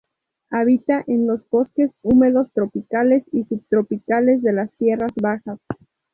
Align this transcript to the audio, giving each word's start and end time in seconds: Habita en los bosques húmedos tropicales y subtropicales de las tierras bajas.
Habita 0.49 1.03
en 1.05 1.27
los 1.27 1.47
bosques 1.51 1.91
húmedos 2.01 2.51
tropicales 2.55 3.23
y 3.31 3.43
subtropicales 3.43 4.41
de 4.41 4.51
las 4.51 4.71
tierras 4.79 5.11
bajas. 5.21 5.59